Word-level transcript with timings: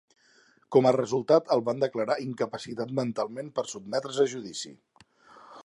Com 0.75 0.85
a 0.89 0.93
resultat, 0.95 1.51
el 1.55 1.61
van 1.67 1.83
declarar 1.83 2.15
incapacitat 2.23 2.95
mentalment 3.01 3.53
per 3.59 3.67
sotmetre's 3.75 4.19
a 4.25 4.27
judici. 4.33 4.73